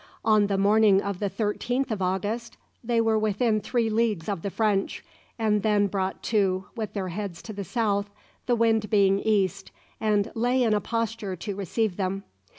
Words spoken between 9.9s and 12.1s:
and lay in a posture to receive